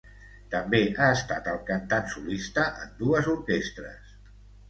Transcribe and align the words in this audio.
També 0.53 0.77
ha 1.01 1.09
estat 1.17 1.49
el 1.51 1.59
cantant 1.67 2.09
solista 2.15 2.65
en 2.85 2.97
dues 3.03 3.31
orquestres. 3.37 4.17